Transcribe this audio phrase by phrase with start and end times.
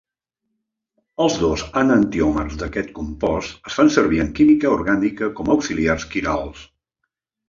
[1.25, 6.65] Els dos enantiòmers d'aquest compost es fan servir en química orgànica com a auxiliars quirals.